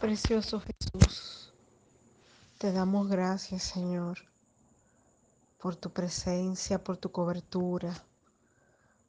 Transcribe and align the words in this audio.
Precioso 0.00 0.60
Jesús, 0.60 1.52
te 2.56 2.70
damos 2.70 3.08
gracias, 3.08 3.64
Señor, 3.64 4.18
por 5.60 5.74
tu 5.74 5.92
presencia, 5.92 6.84
por 6.84 6.98
tu 6.98 7.10
cobertura, 7.10 8.06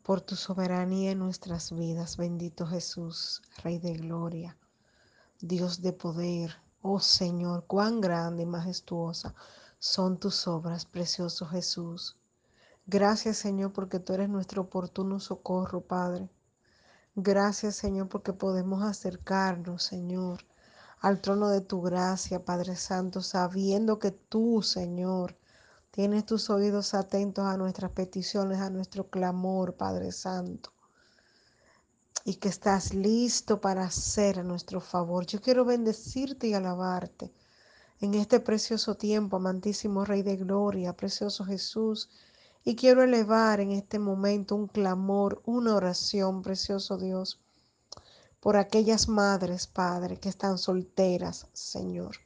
por 0.02 0.21
tu 0.21 0.36
soberanía 0.36 1.12
en 1.12 1.20
nuestras 1.20 1.71
vidas. 1.78 2.17
Bendito 2.17 2.65
Jesús, 2.65 3.44
Rey 3.63 3.78
de 3.78 3.94
Gloria, 3.94 4.57
Dios 5.39 5.83
de 5.83 5.94
poder. 5.94 6.56
Oh 6.81 6.99
Señor, 6.99 7.65
cuán 7.67 8.01
grande 8.01 8.42
y 8.42 8.47
majestuosa 8.47 9.35
son 9.78 10.17
tus 10.17 10.47
obras, 10.47 10.87
precioso 10.87 11.46
Jesús. 11.46 12.17
Gracias, 12.87 13.37
Señor, 13.37 13.74
porque 13.74 13.99
tú 13.99 14.13
eres 14.13 14.28
nuestro 14.28 14.63
oportuno 14.63 15.19
socorro, 15.19 15.81
Padre. 15.81 16.31
Gracias, 17.13 17.76
Señor, 17.76 18.09
porque 18.09 18.34
podemos 18.34 18.81
acercarnos, 18.81 19.84
Señor 19.84 20.48
al 21.02 21.22
trono 21.22 21.50
de 21.50 21.62
tu 21.62 21.81
gracia, 21.81 22.44
Padre 22.44 22.76
Santo, 22.76 23.21
sabiendo 23.21 23.99
que 23.99 24.12
tú, 24.12 24.62
Señor, 24.62 25.38
tienes 25.91 26.26
tus 26.26 26.49
oídos 26.49 26.94
atentos 26.94 27.45
a 27.45 27.57
nuestras 27.57 27.91
peticiones, 27.91 28.59
a 28.59 28.70
nuestro 28.70 29.09
clamor, 29.09 29.76
Padre 29.76 30.12
Santo, 30.12 30.71
y 32.26 32.35
que 32.35 32.49
estás 32.49 32.93
listo 32.93 33.62
para 33.62 33.85
hacer 33.85 34.40
a 34.40 34.43
nuestro 34.43 34.81
favor. 34.81 35.26
Yo 35.26 35.41
quiero 35.41 35.63
bendecirte 35.63 36.48
y 36.48 36.54
alabarte 36.54 37.31
en 38.02 38.13
este 38.13 38.41
precioso 38.41 38.95
tiempo, 38.95 39.38
amantísimo 39.38 40.04
Rey 40.04 40.21
de 40.21 40.35
Gloria, 40.35 40.93
precioso 40.98 41.45
Jesús. 41.45 42.09
Y 42.66 42.76
quiero 42.76 43.04
elevar 43.04 43.62
en 43.62 43.71
este 43.71 43.99
momento 43.99 44.54
un 44.55 44.68
clamor, 44.68 45.41
una 45.45 45.76
oración, 45.76 46.41
precioso 46.41 46.98
Dios 46.98 47.40
por 48.39 48.55
aquellas 48.55 49.09
madres, 49.09 49.67
Padre, 49.67 50.17
que 50.17 50.29
están 50.29 50.57
solteras, 50.57 51.48
Señor. 51.53 52.17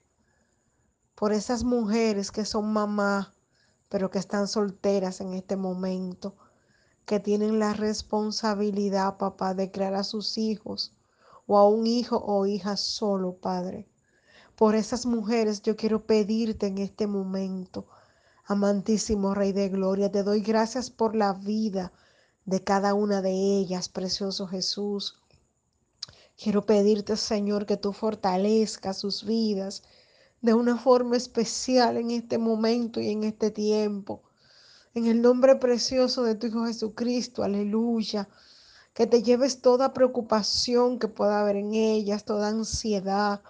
Por 1.16 1.34
esas 1.34 1.64
mujeres 1.64 2.32
que 2.32 2.46
son 2.46 2.72
mamá, 2.72 3.34
pero 3.90 4.10
que 4.12 4.20
están 4.20 4.48
solteras 4.48 5.22
en 5.22 5.34
este 5.34 5.56
momento, 5.56 6.36
que 7.06 7.20
tienen 7.20 7.60
la 7.60 7.74
responsabilidad, 7.74 9.18
papá, 9.18 9.54
de 9.54 9.72
crear 9.72 9.96
a 9.96 10.04
sus 10.04 10.38
hijos 10.38 10.94
o 11.48 11.58
a 11.58 11.68
un 11.68 11.88
hijo 11.88 12.18
o 12.18 12.46
hija 12.46 12.78
solo, 12.78 13.38
Padre. 13.38 13.88
Por 14.56 14.76
esas 14.76 15.06
mujeres 15.06 15.62
yo 15.62 15.76
quiero 15.76 16.06
pedirte 16.06 16.68
en 16.68 16.78
este 16.78 17.08
momento, 17.08 17.88
amantísimo 18.46 19.34
Rey 19.34 19.52
de 19.52 19.70
Gloria, 19.70 20.12
te 20.12 20.24
doy 20.24 20.42
gracias 20.42 20.90
por 20.90 21.16
la 21.16 21.34
vida 21.34 21.92
de 22.46 22.64
cada 22.64 22.94
una 22.94 23.22
de 23.22 23.32
ellas, 23.32 23.90
precioso 23.90 24.48
Jesús. 24.48 25.23
Quiero 26.36 26.66
pedirte, 26.66 27.16
Señor, 27.16 27.66
que 27.66 27.78
tú 27.78 27.94
fortalezcas 27.94 28.98
sus 28.98 29.24
vidas 29.24 29.84
de 30.42 30.54
una 30.54 30.78
forma 30.78 31.16
especial 31.16 31.98
en 31.98 32.12
este 32.12 32.38
momento 32.38 33.00
y 33.00 33.10
en 33.10 33.24
este 33.24 33.52
tiempo. 33.52 34.24
En 34.94 35.06
el 35.06 35.22
nombre 35.22 35.56
precioso 35.56 36.24
de 36.24 36.36
tu 36.36 36.48
Hijo 36.48 36.66
Jesucristo, 36.66 37.44
aleluya. 37.44 38.28
Que 38.94 39.08
te 39.08 39.24
lleves 39.24 39.62
toda 39.62 39.94
preocupación 39.94 41.00
que 41.00 41.08
pueda 41.08 41.42
haber 41.42 41.56
en 41.56 41.74
ellas, 41.74 42.26
toda 42.26 42.50
ansiedad, 42.50 43.42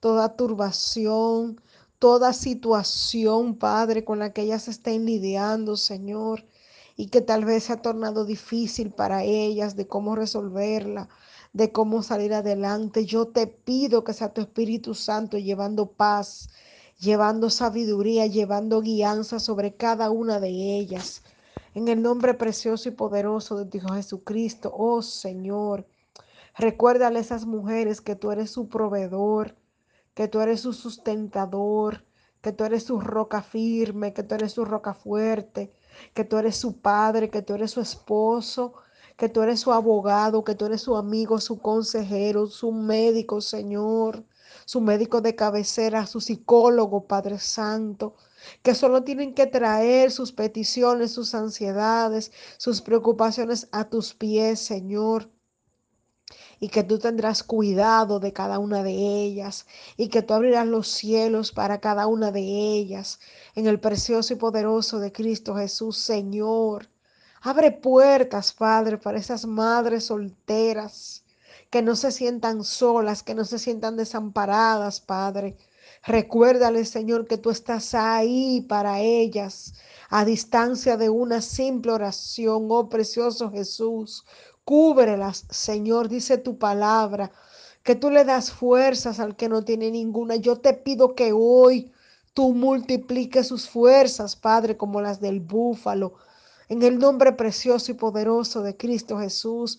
toda 0.00 0.36
turbación, 0.36 1.60
toda 1.98 2.32
situación, 2.32 3.56
Padre, 3.56 4.04
con 4.04 4.18
la 4.18 4.32
que 4.32 4.42
ellas 4.42 4.68
estén 4.68 5.06
lidiando, 5.06 5.76
Señor, 5.76 6.44
y 6.96 7.06
que 7.06 7.20
tal 7.20 7.44
vez 7.44 7.64
se 7.64 7.72
ha 7.72 7.82
tornado 7.82 8.24
difícil 8.24 8.90
para 8.90 9.24
ellas 9.24 9.74
de 9.76 9.86
cómo 9.86 10.16
resolverla 10.16 11.08
de 11.52 11.72
cómo 11.72 12.02
salir 12.02 12.34
adelante. 12.34 13.04
Yo 13.04 13.28
te 13.28 13.46
pido 13.46 14.04
que 14.04 14.12
sea 14.12 14.32
tu 14.32 14.40
Espíritu 14.40 14.94
Santo 14.94 15.38
llevando 15.38 15.86
paz, 15.86 16.50
llevando 16.98 17.50
sabiduría, 17.50 18.26
llevando 18.26 18.80
guianza 18.80 19.38
sobre 19.38 19.74
cada 19.74 20.10
una 20.10 20.40
de 20.40 20.78
ellas. 20.78 21.22
En 21.74 21.88
el 21.88 22.02
nombre 22.02 22.34
precioso 22.34 22.88
y 22.88 22.92
poderoso 22.92 23.56
de 23.56 23.66
tu 23.66 23.78
Hijo 23.78 23.94
Jesucristo, 23.94 24.72
oh 24.76 25.02
Señor, 25.02 25.86
recuérdale 26.56 27.18
a 27.18 27.22
esas 27.22 27.46
mujeres 27.46 28.00
que 28.00 28.14
tú 28.14 28.30
eres 28.30 28.50
su 28.50 28.68
proveedor, 28.68 29.56
que 30.14 30.28
tú 30.28 30.40
eres 30.40 30.60
su 30.60 30.72
sustentador, 30.72 32.04
que 32.42 32.52
tú 32.52 32.64
eres 32.64 32.84
su 32.84 33.00
roca 33.00 33.40
firme, 33.42 34.12
que 34.12 34.22
tú 34.22 34.34
eres 34.34 34.52
su 34.52 34.64
roca 34.64 34.94
fuerte, 34.94 35.72
que 36.12 36.24
tú 36.24 36.36
eres 36.36 36.56
su 36.56 36.80
padre, 36.80 37.30
que 37.30 37.40
tú 37.40 37.54
eres 37.54 37.70
su 37.70 37.80
esposo, 37.80 38.74
que 39.22 39.28
tú 39.28 39.40
eres 39.42 39.60
su 39.60 39.72
abogado, 39.72 40.42
que 40.42 40.56
tú 40.56 40.66
eres 40.66 40.80
su 40.82 40.96
amigo, 40.96 41.38
su 41.38 41.60
consejero, 41.60 42.48
su 42.48 42.72
médico, 42.72 43.40
Señor, 43.40 44.24
su 44.64 44.80
médico 44.80 45.20
de 45.20 45.36
cabecera, 45.36 46.08
su 46.08 46.20
psicólogo, 46.20 47.06
Padre 47.06 47.38
Santo 47.38 48.16
que 48.64 48.74
solo 48.74 49.04
tienen 49.04 49.32
que 49.32 49.46
traer 49.46 50.10
sus 50.10 50.32
peticiones, 50.32 51.12
sus 51.12 51.36
ansiedades, 51.36 52.32
sus 52.56 52.82
preocupaciones 52.82 53.68
a 53.70 53.88
tus 53.88 54.12
pies, 54.12 54.58
Señor. 54.58 55.30
Y 56.58 56.68
que 56.70 56.82
tú 56.82 56.98
tendrás 56.98 57.44
cuidado 57.44 58.18
de 58.18 58.32
cada 58.32 58.58
una 58.58 58.82
de 58.82 58.92
ellas 58.92 59.66
y 59.96 60.08
que 60.08 60.22
tú 60.22 60.34
abrirás 60.34 60.66
los 60.66 60.88
cielos 60.88 61.52
para 61.52 61.78
cada 61.78 62.08
una 62.08 62.32
de 62.32 62.40
ellas. 62.40 63.20
En 63.54 63.68
el 63.68 63.78
precioso 63.78 64.32
y 64.32 64.36
poderoso 64.36 64.98
de 64.98 65.12
Cristo 65.12 65.54
Jesús, 65.54 65.96
Señor. 65.96 66.91
Abre 67.44 67.72
puertas, 67.72 68.52
Padre, 68.52 68.98
para 68.98 69.18
esas 69.18 69.46
madres 69.46 70.04
solteras 70.04 71.24
que 71.70 71.82
no 71.82 71.96
se 71.96 72.12
sientan 72.12 72.62
solas, 72.62 73.24
que 73.24 73.34
no 73.34 73.44
se 73.44 73.58
sientan 73.58 73.96
desamparadas, 73.96 75.00
Padre. 75.00 75.56
Recuérdale, 76.04 76.84
Señor, 76.84 77.26
que 77.26 77.38
tú 77.38 77.50
estás 77.50 77.94
ahí 77.94 78.60
para 78.68 79.00
ellas, 79.00 79.74
a 80.08 80.24
distancia 80.24 80.96
de 80.96 81.10
una 81.10 81.42
simple 81.42 81.90
oración, 81.90 82.68
oh 82.70 82.88
precioso 82.88 83.50
Jesús. 83.50 84.24
Cúbrelas, 84.64 85.44
Señor, 85.50 86.08
dice 86.08 86.38
tu 86.38 86.58
palabra, 86.58 87.32
que 87.82 87.96
tú 87.96 88.10
le 88.10 88.24
das 88.24 88.52
fuerzas 88.52 89.18
al 89.18 89.34
que 89.34 89.48
no 89.48 89.64
tiene 89.64 89.90
ninguna. 89.90 90.36
Yo 90.36 90.60
te 90.60 90.74
pido 90.74 91.16
que 91.16 91.32
hoy 91.32 91.90
tú 92.34 92.54
multipliques 92.54 93.48
sus 93.48 93.68
fuerzas, 93.68 94.36
Padre, 94.36 94.76
como 94.76 95.00
las 95.00 95.20
del 95.20 95.40
búfalo 95.40 96.14
en 96.72 96.82
el 96.82 96.98
nombre 96.98 97.32
precioso 97.32 97.92
y 97.92 97.94
poderoso 97.94 98.62
de 98.62 98.78
Cristo 98.78 99.18
Jesús. 99.18 99.78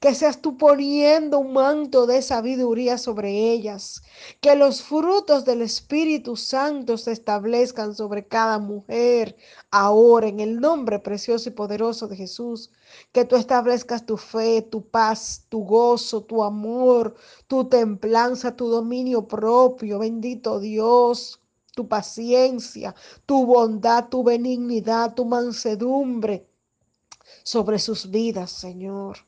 Que 0.00 0.14
seas 0.14 0.42
tú 0.42 0.58
poniendo 0.58 1.38
un 1.38 1.54
manto 1.54 2.06
de 2.06 2.20
sabiduría 2.20 2.98
sobre 2.98 3.52
ellas. 3.52 4.02
Que 4.42 4.54
los 4.54 4.82
frutos 4.82 5.46
del 5.46 5.62
Espíritu 5.62 6.36
Santo 6.36 6.98
se 6.98 7.12
establezcan 7.12 7.94
sobre 7.94 8.26
cada 8.26 8.58
mujer 8.58 9.34
ahora 9.70 10.28
en 10.28 10.40
el 10.40 10.60
nombre 10.60 10.98
precioso 10.98 11.48
y 11.48 11.52
poderoso 11.52 12.06
de 12.06 12.16
Jesús. 12.16 12.70
Que 13.12 13.24
tú 13.24 13.36
establezcas 13.36 14.04
tu 14.04 14.18
fe, 14.18 14.60
tu 14.60 14.86
paz, 14.86 15.46
tu 15.48 15.60
gozo, 15.64 16.22
tu 16.24 16.44
amor, 16.44 17.14
tu 17.46 17.66
templanza, 17.66 18.56
tu 18.56 18.68
dominio 18.68 19.26
propio. 19.26 20.00
Bendito 20.00 20.60
Dios 20.60 21.40
tu 21.76 21.86
paciencia, 21.86 22.94
tu 23.26 23.44
bondad, 23.44 24.08
tu 24.08 24.24
benignidad, 24.24 25.14
tu 25.14 25.26
mansedumbre 25.26 26.48
sobre 27.42 27.78
sus 27.78 28.10
vidas, 28.10 28.50
Señor. 28.50 29.18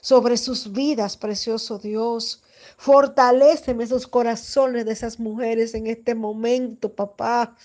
Sobre 0.00 0.36
sus 0.36 0.72
vidas, 0.72 1.16
precioso 1.16 1.78
Dios. 1.78 2.42
Fortaléceme 2.76 3.84
esos 3.84 4.08
corazones 4.08 4.84
de 4.84 4.92
esas 4.92 5.20
mujeres 5.20 5.74
en 5.74 5.86
este 5.86 6.14
momento, 6.16 6.92
papá 6.92 7.56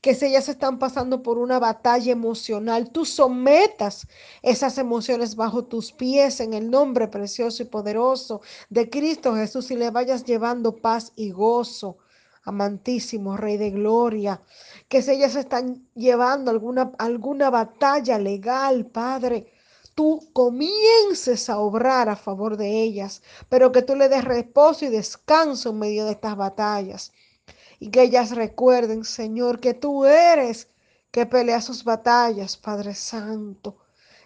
que 0.00 0.14
si 0.14 0.26
ellas 0.26 0.48
están 0.48 0.78
pasando 0.78 1.22
por 1.22 1.36
una 1.36 1.58
batalla 1.58 2.12
emocional, 2.12 2.90
tú 2.90 3.04
sometas 3.04 4.06
esas 4.42 4.78
emociones 4.78 5.36
bajo 5.36 5.64
tus 5.64 5.92
pies 5.92 6.40
en 6.40 6.54
el 6.54 6.70
nombre 6.70 7.08
precioso 7.08 7.62
y 7.62 7.66
poderoso 7.66 8.40
de 8.70 8.88
Cristo 8.88 9.34
Jesús 9.34 9.70
y 9.70 9.76
le 9.76 9.90
vayas 9.90 10.24
llevando 10.24 10.76
paz 10.76 11.12
y 11.16 11.30
gozo 11.32 11.98
amantísimo 12.42 13.36
Rey 13.36 13.56
de 13.56 13.70
Gloria, 13.70 14.42
que 14.88 15.02
si 15.02 15.12
ellas 15.12 15.36
están 15.36 15.86
llevando 15.94 16.50
alguna, 16.50 16.92
alguna 16.98 17.50
batalla 17.50 18.18
legal, 18.18 18.86
Padre, 18.86 19.52
tú 19.94 20.30
comiences 20.32 21.50
a 21.50 21.58
obrar 21.58 22.08
a 22.08 22.16
favor 22.16 22.56
de 22.56 22.82
ellas, 22.82 23.22
pero 23.48 23.72
que 23.72 23.82
tú 23.82 23.96
le 23.96 24.08
des 24.08 24.24
reposo 24.24 24.84
y 24.84 24.88
descanso 24.88 25.70
en 25.70 25.78
medio 25.78 26.04
de 26.06 26.12
estas 26.12 26.36
batallas. 26.36 27.12
Y 27.78 27.90
que 27.90 28.02
ellas 28.02 28.30
recuerden, 28.30 29.04
Señor, 29.04 29.60
que 29.60 29.74
tú 29.74 30.04
eres 30.04 30.68
que 31.10 31.26
pelea 31.26 31.60
sus 31.60 31.84
batallas, 31.84 32.56
Padre 32.56 32.94
Santo. 32.94 33.78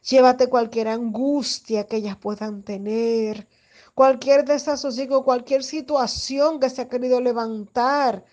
Llévate 0.03 0.49
cualquier 0.49 0.89
angustia 0.89 1.87
que 1.87 1.97
ellas 1.97 2.17
puedan 2.17 2.63
tener, 2.63 3.49
cualquier 3.95 4.45
desasosiego, 4.45 5.25
cualquier 5.25 5.63
situación 5.63 6.61
que 6.61 6.71
se 6.71 6.83
ha 6.83 6.89
querido 6.89 7.21
levantar 7.21 8.25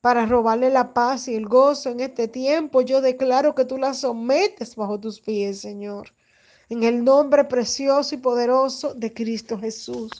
para 0.00 0.26
robarle 0.26 0.70
la 0.70 0.94
paz 0.94 1.28
y 1.28 1.34
el 1.34 1.46
gozo 1.46 1.90
en 1.90 2.00
este 2.00 2.28
tiempo, 2.28 2.82
yo 2.82 3.00
declaro 3.00 3.54
que 3.54 3.64
tú 3.64 3.78
la 3.78 3.94
sometes 3.94 4.76
bajo 4.76 5.00
tus 5.00 5.20
pies, 5.20 5.60
Señor. 5.60 6.14
En 6.68 6.84
el 6.84 7.02
nombre 7.02 7.44
precioso 7.44 8.14
y 8.14 8.18
poderoso 8.18 8.94
de 8.94 9.12
Cristo 9.12 9.58
Jesús. 9.58 10.10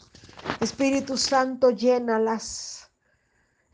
Espíritu 0.60 1.16
Santo, 1.16 1.70
llénalas. 1.70 2.90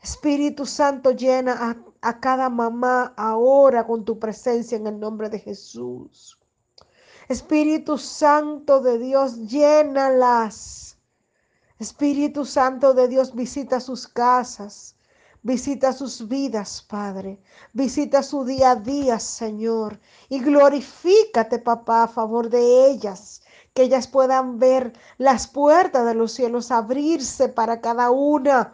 Espíritu 0.03 0.65
Santo, 0.65 1.11
llena 1.11 1.53
a, 1.53 1.77
a 2.07 2.19
cada 2.19 2.49
mamá 2.49 3.13
ahora 3.17 3.87
con 3.87 4.05
tu 4.05 4.19
presencia 4.19 4.77
en 4.77 4.85
el 4.85 4.99
nombre 4.99 5.29
de 5.29 5.39
Jesús. 5.39 6.37
Espíritu 7.27 7.97
Santo 7.97 8.81
de 8.81 8.99
Dios, 8.99 9.47
llénalas. 9.47 10.94
Espíritu 11.77 12.45
Santo 12.45 12.93
de 12.93 13.07
Dios, 13.09 13.35
visita 13.35 13.81
sus 13.81 14.07
casas, 14.07 14.95
visita 15.41 15.91
sus 15.91 16.27
vidas, 16.27 16.81
Padre. 16.81 17.39
Visita 17.73 18.23
su 18.23 18.45
día 18.45 18.71
a 18.71 18.75
día, 18.77 19.19
Señor. 19.19 19.99
Y 20.29 20.39
glorifícate, 20.39 21.59
papá, 21.59 22.03
a 22.03 22.07
favor 22.07 22.49
de 22.49 22.87
ellas. 22.89 23.41
Que 23.73 23.83
ellas 23.83 24.07
puedan 24.07 24.57
ver 24.57 24.93
las 25.17 25.47
puertas 25.47 26.05
de 26.05 26.15
los 26.15 26.31
cielos 26.31 26.71
abrirse 26.71 27.49
para 27.49 27.81
cada 27.81 28.09
una 28.09 28.73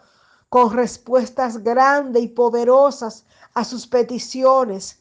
con 0.50 0.72
respuestas 0.74 1.64
grandes 1.64 2.22
y 2.22 2.28
poderosas 2.28 3.26
a 3.56 3.64
sus 3.64 3.88
peticiones. 3.88 5.00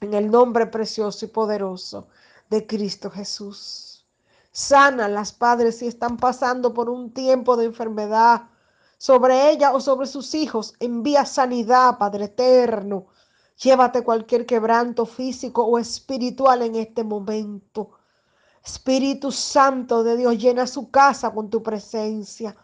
En 0.00 0.12
el 0.12 0.30
nombre 0.30 0.66
precioso 0.66 1.24
y 1.24 1.28
poderoso 1.28 2.08
de 2.50 2.66
Cristo 2.66 3.10
Jesús. 3.10 3.95
Sana 4.56 5.06
las 5.06 5.34
padres 5.34 5.76
si 5.76 5.86
están 5.86 6.16
pasando 6.16 6.72
por 6.72 6.88
un 6.88 7.12
tiempo 7.12 7.58
de 7.58 7.66
enfermedad 7.66 8.48
sobre 8.96 9.50
ella 9.50 9.74
o 9.74 9.80
sobre 9.80 10.06
sus 10.06 10.34
hijos. 10.34 10.72
Envía 10.80 11.26
sanidad, 11.26 11.98
Padre 11.98 12.24
eterno. 12.24 13.08
Llévate 13.62 14.02
cualquier 14.02 14.46
quebranto 14.46 15.04
físico 15.04 15.62
o 15.62 15.78
espiritual 15.78 16.62
en 16.62 16.76
este 16.76 17.04
momento. 17.04 17.90
Espíritu 18.64 19.30
Santo 19.30 20.02
de 20.02 20.16
Dios, 20.16 20.38
llena 20.38 20.66
su 20.66 20.90
casa 20.90 21.34
con 21.34 21.50
tu 21.50 21.62
presencia. 21.62 22.56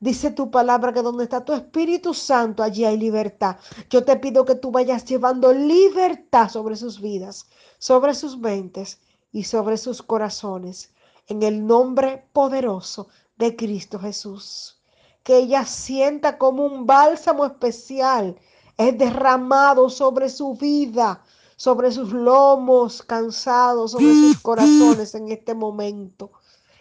Dice 0.00 0.32
tu 0.32 0.50
palabra 0.50 0.92
que 0.92 1.02
donde 1.02 1.22
está 1.22 1.44
tu 1.44 1.52
Espíritu 1.52 2.14
Santo, 2.14 2.64
allí 2.64 2.84
hay 2.84 2.98
libertad. 2.98 3.58
Yo 3.90 4.04
te 4.04 4.16
pido 4.16 4.44
que 4.44 4.56
tú 4.56 4.72
vayas 4.72 5.04
llevando 5.04 5.52
libertad 5.52 6.48
sobre 6.48 6.74
sus 6.74 7.00
vidas, 7.00 7.46
sobre 7.78 8.16
sus 8.16 8.36
mentes 8.36 8.98
y 9.30 9.44
sobre 9.44 9.76
sus 9.76 10.02
corazones, 10.02 10.90
en 11.28 11.42
el 11.42 11.66
nombre 11.66 12.24
poderoso 12.32 13.08
de 13.36 13.54
Cristo 13.54 13.98
Jesús. 13.98 14.80
Que 15.22 15.38
ella 15.38 15.64
sienta 15.64 16.38
como 16.38 16.64
un 16.64 16.86
bálsamo 16.86 17.44
especial 17.44 18.36
es 18.78 18.96
derramado 18.96 19.90
sobre 19.90 20.28
su 20.28 20.54
vida, 20.54 21.22
sobre 21.56 21.90
sus 21.90 22.12
lomos 22.12 23.02
cansados, 23.02 23.90
sobre 23.92 24.06
sus 24.06 24.38
corazones 24.40 25.14
en 25.14 25.28
este 25.30 25.54
momento, 25.54 26.30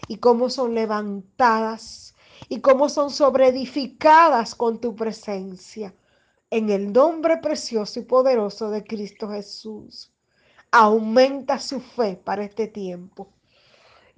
y 0.08 0.18
cómo 0.18 0.50
son 0.50 0.76
levantadas 0.76 2.14
y 2.50 2.62
cómo 2.62 2.88
son 2.88 3.10
sobreedificadas 3.10 4.54
con 4.54 4.80
tu 4.80 4.96
presencia. 4.96 5.94
En 6.52 6.70
el 6.70 6.94
nombre 6.94 7.38
precioso 7.38 8.00
y 8.00 8.04
poderoso 8.04 8.70
de 8.70 8.84
Cristo 8.84 9.30
Jesús. 9.30 10.12
Aumenta 10.72 11.60
su 11.60 11.82
fe 11.82 12.16
para 12.24 12.44
este 12.44 12.68
tiempo. 12.68 13.34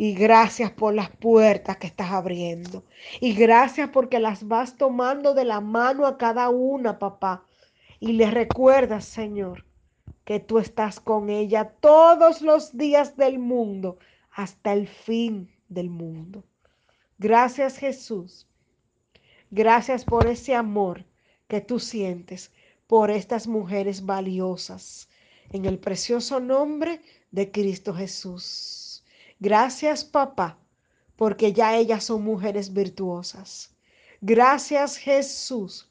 Y 0.01 0.13
gracias 0.13 0.71
por 0.71 0.93
las 0.93 1.09
puertas 1.09 1.75
que 1.75 1.87
estás 1.87 2.11
abriendo. 2.11 2.85
Y 3.19 3.33
gracias 3.33 3.89
porque 3.89 4.17
las 4.17 4.47
vas 4.47 4.77
tomando 4.77 5.33
de 5.33 5.43
la 5.43 5.59
mano 5.59 6.07
a 6.07 6.17
cada 6.17 6.47
una, 6.47 6.99
papá. 6.99 7.43
Y 7.99 8.13
le 8.13 8.31
recuerdas, 8.31 9.03
Señor, 9.03 9.65
que 10.23 10.39
tú 10.39 10.57
estás 10.57 11.01
con 11.01 11.29
ella 11.29 11.73
todos 11.81 12.41
los 12.41 12.77
días 12.77 13.17
del 13.17 13.39
mundo 13.39 13.99
hasta 14.31 14.71
el 14.71 14.87
fin 14.87 15.51
del 15.67 15.89
mundo. 15.89 16.45
Gracias, 17.17 17.77
Jesús. 17.77 18.47
Gracias 19.51 20.05
por 20.05 20.27
ese 20.27 20.55
amor 20.55 21.03
que 21.49 21.59
tú 21.59 21.77
sientes 21.77 22.53
por 22.87 23.11
estas 23.11 23.47
mujeres 23.47 24.05
valiosas 24.05 25.09
en 25.51 25.65
el 25.65 25.77
precioso 25.77 26.39
nombre 26.39 27.01
de 27.31 27.51
Cristo 27.51 27.93
Jesús. 27.93 28.88
Gracias, 29.39 30.03
papá, 30.03 30.57
porque 31.15 31.53
ya 31.53 31.77
ellas 31.77 32.03
son 32.03 32.23
mujeres 32.23 32.73
virtuosas. 32.73 33.73
Gracias, 34.19 34.97
Jesús, 34.97 35.89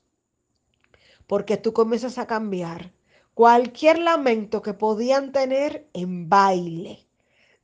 porque 1.26 1.56
tú 1.56 1.72
comienzas 1.72 2.18
a 2.18 2.26
cambiar 2.26 2.92
cualquier 3.32 4.00
lamento 4.00 4.60
que 4.60 4.74
podían 4.74 5.32
tener 5.32 5.88
en 5.94 6.28
baile. 6.28 7.06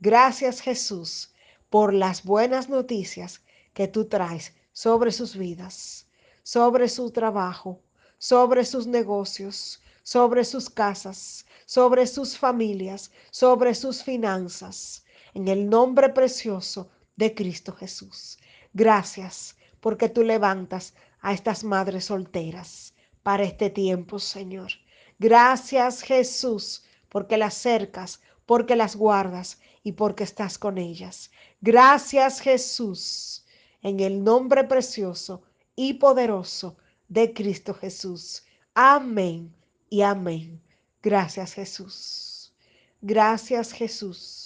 Gracias, 0.01 0.61
Jesús, 0.61 1.35
por 1.69 1.93
las 1.93 2.25
buenas 2.25 2.71
noticias 2.71 3.43
que 3.75 3.87
tú 3.87 4.07
traes 4.07 4.55
sobre 4.73 5.13
sus 5.13 5.37
vidas, 5.37 6.07
sobre 6.43 6.89
su 6.89 7.11
trabajo, 7.11 7.83
sobre 8.17 8.65
sus 8.65 8.87
negocios, 8.87 9.83
sobre 10.03 10.45
sus 10.45 10.71
casas, 10.71 11.45
sobre 11.67 12.07
sus 12.07 12.39
familias, 12.39 13.11
sobre 13.31 13.75
sus 13.75 14.03
finanzas, 14.03 15.04
en 15.35 15.49
el 15.49 15.69
nombre 15.69 16.09
precioso 16.09 16.89
de 17.17 17.35
Cristo 17.35 17.73
Jesús. 17.73 18.39
Gracias 18.73 19.57
porque 19.81 20.09
tú 20.09 20.23
levantas 20.23 20.95
a 21.21 21.33
estas 21.33 21.65
madres 21.65 22.07
solteras 22.07 22.95
para 23.23 23.45
este 23.45 23.71
tiempo, 23.71 24.19
Señor. 24.19 24.73
Gracias, 25.19 26.03
Jesús, 26.03 26.85
porque 27.09 27.37
las 27.37 27.55
cercas, 27.55 28.21
porque 28.47 28.77
las 28.77 28.97
guardas 28.97 29.61
y 29.83 29.93
porque 29.93 30.25
estás 30.25 30.59
con 30.59 30.79
ellas. 30.79 31.31
Gracias, 31.61 32.41
Jesús, 32.41 33.45
en 33.83 34.01
el 34.01 34.25
nombre 34.25 34.65
precioso 34.65 35.43
y 35.77 35.95
poderoso 35.95 36.77
de 37.09 37.33
Cristo 37.33 37.75
Jesús. 37.75 38.45
Amén 38.75 39.55
y 39.89 40.03
amén. 40.03 40.61
Gracias 41.03 41.53
Jesús. 41.55 42.53
Gracias 43.01 43.73
Jesús. 43.73 44.44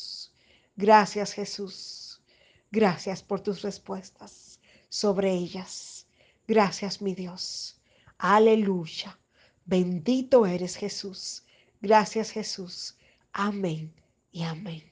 Gracias 0.78 1.32
Jesús. 1.32 2.22
Gracias 2.70 3.20
por 3.24 3.40
tus 3.40 3.62
respuestas 3.62 4.60
sobre 4.88 5.32
ellas. 5.32 6.06
Gracias 6.46 7.02
mi 7.02 7.16
Dios. 7.16 7.80
Aleluya. 8.16 9.18
Bendito 9.64 10.46
eres 10.46 10.76
Jesús. 10.76 11.42
Gracias 11.80 12.30
Jesús. 12.30 12.96
Amén 13.32 13.92
y 14.30 14.44
amén. 14.44 14.84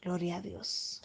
Gloria 0.00 0.36
a 0.36 0.40
Dios. 0.40 1.02